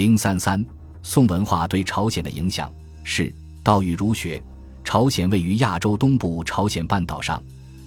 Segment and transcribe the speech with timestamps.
[0.00, 0.64] 零三三，
[1.02, 2.72] 宋文化对朝鲜的影响
[3.04, 3.30] 是
[3.62, 4.42] 道与儒学。
[4.82, 7.42] 朝鲜位于亚洲东部朝鲜半岛上，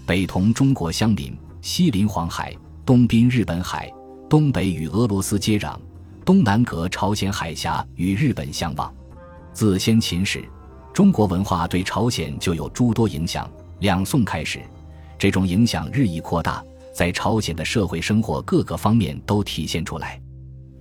[0.05, 2.55] 北同中国相邻，西临黄海，
[2.85, 3.91] 东濒日本海，
[4.29, 5.75] 东北与俄罗斯接壤，
[6.23, 8.93] 东南隔朝鲜海峡与日本相望。
[9.51, 10.47] 自先秦时，
[10.93, 13.49] 中国文化对朝鲜就有诸多影响。
[13.79, 14.59] 两宋开始，
[15.17, 20.21] 这种影响日益扩大，在朝鲜的社会生活各个方面都体现出来。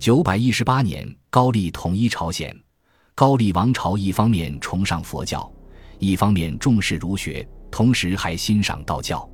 [0.03, 2.53] 九百一十八年，高丽统一朝鲜。
[3.15, 5.49] 高丽王朝一方面崇尚佛教，
[5.97, 9.25] 一方面重视儒学，同时还欣赏道教。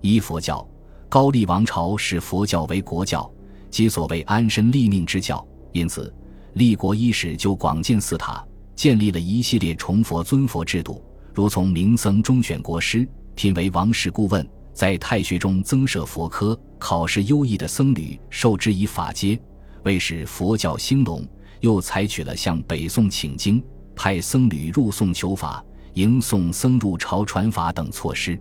[0.00, 0.66] 依佛教，
[1.06, 3.30] 高丽王朝视佛教为国教，
[3.68, 5.46] 即所谓安身立命之教。
[5.72, 6.10] 因此，
[6.54, 8.42] 立国伊始就广建寺塔，
[8.74, 11.04] 建立了一系列崇佛尊佛制度。
[11.34, 19.38] 如从明僧中选国师，聘为王室顾问，在太学中增设佛科，考试优异的僧侣受之以法阶，
[19.86, 21.24] 为使佛教兴隆，
[21.60, 23.62] 又采取了向北宋请经、
[23.94, 28.36] 派僧侣入宋求法、迎宋僧入朝传法等措施。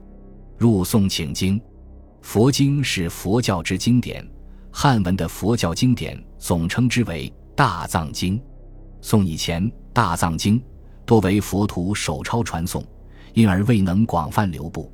[0.58, 1.62] 入宋请经，
[2.24, 4.28] 佛经是佛教之经典，
[4.72, 8.42] 汉文的佛教经典总称之为大藏经。
[9.00, 10.60] 宋以前，大藏经。
[11.06, 12.84] 多为佛徒手抄传诵，
[13.36, 14.92] 因而未能广泛流布。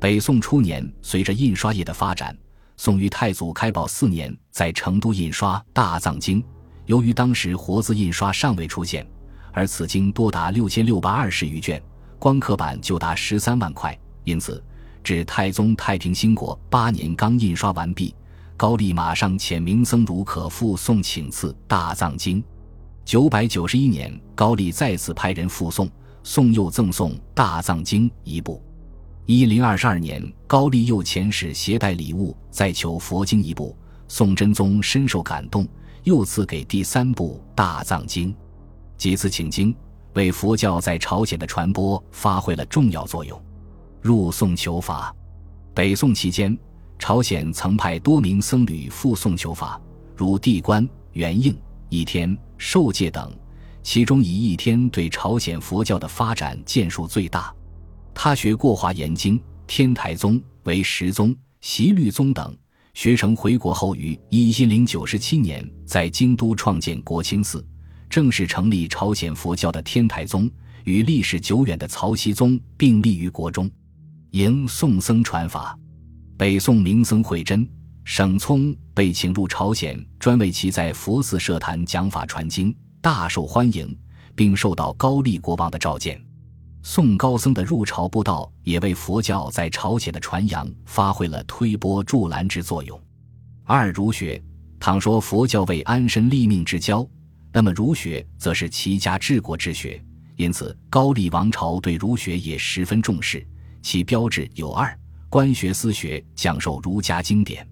[0.00, 2.36] 北宋初年，随着印刷业的发展，
[2.76, 6.42] 宋于太祖开宝四年在成都印刷《大藏经》。
[6.86, 9.06] 由于当时活字印刷尚未出现，
[9.52, 11.82] 而此经多达六千六百二十余卷，
[12.18, 14.62] 光刻版就达十三万块，因此
[15.02, 18.14] 至太宗太平兴国八年刚印刷完毕，
[18.56, 22.42] 高丽马上遣明僧孺可复送请赐《大藏经》。
[23.04, 25.88] 九百九十一年，高丽再次派人复送，
[26.22, 28.62] 宋又赠送《大藏经》一部。
[29.26, 33.74] 一零二二年，高丽右遣使携带礼物，再求佛经一部。
[34.06, 35.66] 宋真宗深受感动，
[36.02, 38.30] 又赐给第三部《大藏经》。
[38.98, 39.74] 几次请经，
[40.12, 43.42] 为佛教在朝鲜的传播发挥了重要作用。
[44.02, 45.14] 入宋求法，
[45.72, 46.54] 北宋期间，
[46.98, 49.80] 朝鲜曾派多名僧侣赴宋求法，
[50.14, 51.56] 如地官、元应。
[51.88, 53.32] 一天受戒等，
[53.82, 57.54] 其中以一天对朝鲜佛教的发展建树最大。
[58.14, 62.56] 他学过华严经、天台宗为十宗、习律宗等，
[62.94, 67.66] 学成回国后，于一零九十七年在京都创建国清寺，
[68.08, 70.50] 正式成立朝鲜佛教的天台宗，
[70.84, 73.70] 与历史久远的曹溪宗并立于国中，
[74.30, 75.78] 迎宋僧传法。
[76.38, 77.68] 北宋名僧慧真。
[78.06, 83.96] 沈聪被请入朝鲜，专为其在佛寺设坛讲法传经，大受欢迎，
[84.34, 86.22] 并受到高丽国王的召见。
[86.86, 93.00] 宋高僧的入朝布道，也为佛教在朝鲜的传扬发挥了推波助澜之作用。
[93.64, 94.40] 二儒学，
[94.78, 97.08] 倘说佛教为安身立命之教，
[97.54, 99.98] 那么儒学则是齐家治国之学，
[100.36, 103.44] 因此高丽王朝对儒学也十分重视，
[103.80, 104.94] 其标志有二：
[105.30, 107.66] 官学、私学，讲授儒家经典。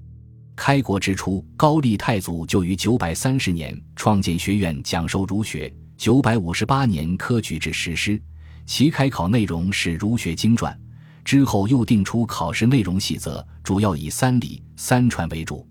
[0.56, 5.70] 开国之初，高丽太祖就于九百三十年创建学院，讲授儒学。
[5.98, 8.20] 九百五十八年科举制实施，
[8.64, 10.78] 其开考内容是儒学经传。
[11.24, 15.66] 之后又定出考试内容细则，主要以三礼三传为主。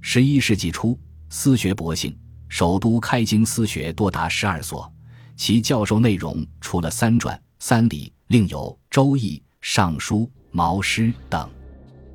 [0.00, 2.16] 十一世纪初，私学博兴，
[2.48, 4.92] 首都开经私学多达十二所，
[5.36, 8.58] 其教授内容除了三传、三礼，另有
[8.90, 10.20] 《周易》《尚书》
[10.50, 11.48] 《毛诗》等，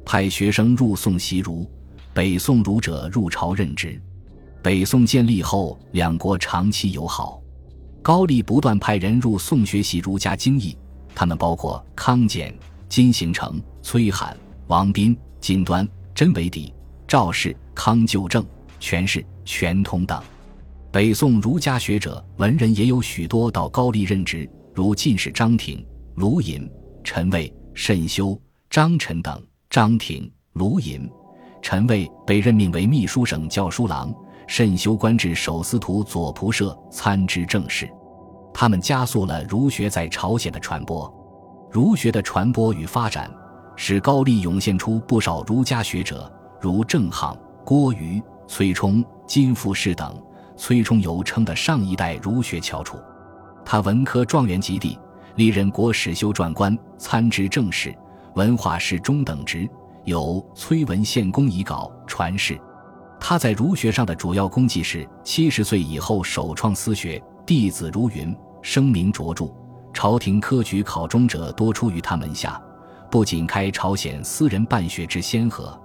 [0.05, 1.69] 派学生入宋习儒。
[2.13, 3.99] 北宋儒者入朝任职，
[4.61, 7.42] 北宋建立后，两国长期友好。
[8.03, 10.77] 高丽不断派人入宋学习儒家经义，
[11.15, 12.53] 他们包括康简、
[12.89, 14.37] 金行成、崔罕、
[14.67, 16.73] 王斌、金端、真维底、
[17.07, 18.45] 赵氏、康就正、
[18.77, 20.21] 全氏、全通等。
[20.91, 25.83] 北宋儒家学者文人也有许多到高丽任职，如进士张廷、
[26.15, 26.69] 卢隐、
[27.05, 28.37] 陈蔚、慎修、
[28.69, 29.41] 张晨等。
[29.69, 31.09] 张廷、卢隐。
[31.61, 34.13] 陈蔚被任命为秘书省教书郎，
[34.47, 37.89] 慎修官至守司徒左仆射，参知政事。
[38.53, 41.11] 他们加速了儒学在朝鲜的传播。
[41.71, 43.29] 儒学的传播与发展，
[43.75, 46.31] 使高丽涌现出不少儒家学者，
[46.61, 47.35] 如郑沆、
[47.65, 50.15] 郭瑜、崔冲、金富士等。
[50.55, 52.99] 崔冲尤称的上一代儒学翘楚，
[53.65, 54.99] 他文科状元及第，
[55.35, 57.93] 历任国史修撰官、参知政事、
[58.35, 59.67] 文化是中等职。
[60.05, 62.59] 有崔文献公遗稿传世，
[63.25, 69.49] 他在儒学上的主要功绩是七十岁以后首创私学，弟子如云，声名卓著，
[69.93, 72.61] 朝廷科举考中者多出于他门下。
[73.09, 75.79] 不仅开朝鲜私人办学之先河，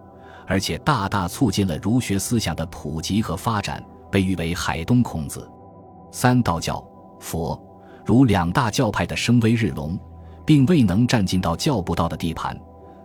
[0.48, 3.80] 而且大大促进了儒学思想的普及和发展，
[4.10, 5.48] 被誉为海东孔子。
[6.10, 6.84] 三道教、
[7.20, 7.56] 佛、
[8.04, 9.96] 儒两大教派的声威日隆，
[10.44, 12.58] 并未能占尽到教不道的地盘。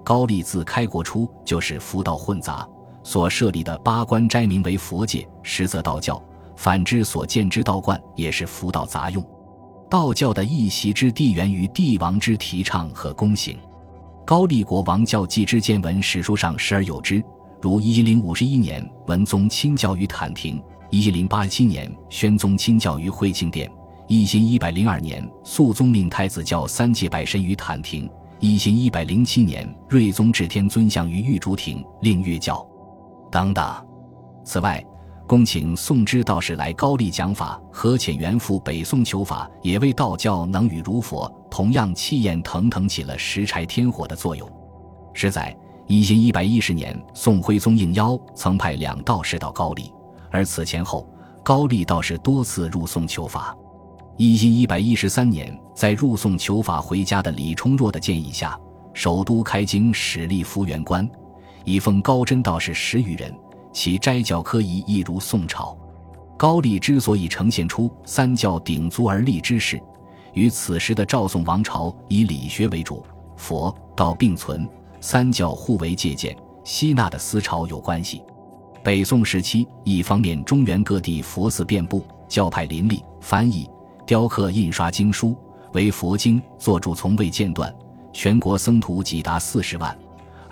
[0.04, 2.68] 高丽自开国初就是佛道混杂，
[3.04, 6.16] 所设立的八关斋名为佛界，实则道教；
[6.56, 9.24] 反之，所建之道观也是佛道杂用。
[9.90, 13.58] 道教的一席之地源于帝王之提倡和躬行。
[14.26, 17.22] 高丽国王教纪之见闻史书上时而有之，
[17.62, 20.60] 如一零五十一年文宗亲教于坦庭，
[20.90, 23.70] 一零八七年宣宗亲教于惠庆殿，
[24.08, 28.10] 一千一百零二年肃宗命太子教三界拜神于坦庭，
[28.40, 32.66] 一千一百零七年睿宗至天尊像于玉竹亭，令月教
[33.34, 33.66] 等等。
[34.46, 34.84] 此外，
[35.28, 44.48] 恭请宋之道士来高丽讲法，何遣元赴北宋求法，也为道教能与儒佛同样气焰腾腾起了石柴添火的作用。
[45.14, 45.56] 实在
[45.88, 49.92] 一千一百一十年，宋徽宗应邀，曾派两道士到高丽，
[50.30, 51.08] 而此前后，
[51.44, 53.58] 高丽道士多次入宋求法。
[54.16, 58.56] 一千一百一十三年，在入宋求法回家的李冲若的建议下，
[58.94, 61.10] 首都开京始立福元观，
[61.64, 63.34] 以奉高真道士十余人。
[63.72, 65.76] 其斋教科仪亦如宋朝，
[66.38, 69.82] 高丽之所以呈现出三教鼎足而立之势，
[70.34, 73.04] 与此时的赵宋王朝以理学为主、
[73.36, 74.70] 佛道并存、
[75.02, 78.22] 三教互为借鉴、吸纳的思潮有关系。
[78.84, 83.68] 北宋时期，一方面中原各地佛寺遍布，教派林立，翻译、
[84.06, 85.36] 雕刻、印刷经书
[85.72, 87.74] 为佛经作著从未间断，
[88.12, 89.98] 全国僧徒几达四十万，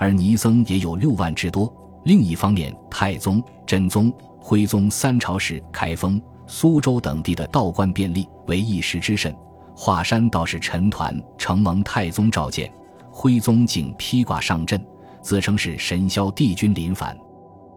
[0.02, 1.72] 而尼僧也有六万之多。
[2.06, 9.32] 另一方面，太宗、真宗、徽宗三朝时，开封、苏州等地的道观便利，为一时之甚。
[9.76, 12.74] 华山道士陈抟承蒙太宗召见，
[13.12, 14.84] 徽宗竟披挂上阵，
[15.22, 17.16] 自称是神霄帝君临凡。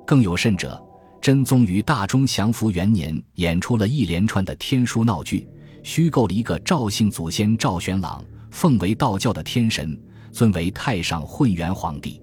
[0.06, 0.82] 更有甚者，
[1.20, 5.46] 真宗于大中祥符元年演出了一连串的天书闹剧，
[5.82, 9.94] 虚构了一个赵姓祖先赵玄朗，奉为道教的天神，
[10.34, 12.20] 尊为太上混元皇帝。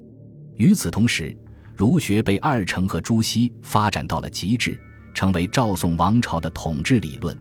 [0.57, 1.35] 与此同时，
[1.77, 4.77] 儒学被二程和朱熹发展到了极致，
[5.13, 7.35] 成为赵宋王朝的统治理论。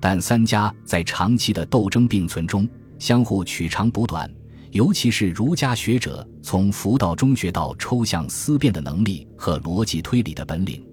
[0.00, 2.68] 但三家在长期的斗争并存中，
[2.98, 4.28] 相互取长补短。
[4.72, 10.84] 尤其是儒家学者从佛道中学到抽象思辨的能力和逻辑推理的本领，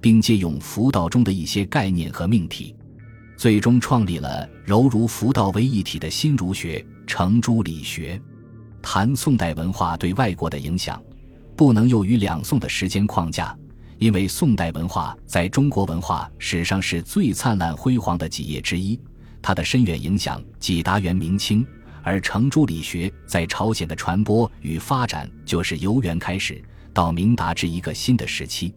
[0.00, 2.74] 并借用佛道中的一些概念和命题，
[3.36, 8.20] 最终创立了柔儒佛道为一体的新儒学——程朱理学。
[8.88, 11.02] 谈宋代文化对外国的影响。
[11.56, 13.52] 不能囿于两宋的时间框架，
[13.98, 18.96] 因为宋代文化在中国文化史上是最灿烂辉煌的几页之一，
[19.42, 21.66] 它的深远影响几达元明清，
[22.04, 26.62] 而程朱理学在朝鲜的传播与发展就是由元开始
[26.94, 28.72] 到明达至一个新的时期。